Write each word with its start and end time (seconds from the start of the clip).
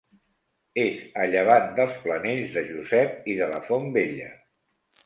És 0.83 1.03
a 1.23 1.27
llevant 1.35 1.69
dels 1.81 2.01
Planells 2.07 2.57
de 2.59 2.65
Josep 2.73 3.33
i 3.35 3.39
de 3.43 3.53
la 3.55 3.65
Font 3.71 3.89
Vella. 4.01 4.37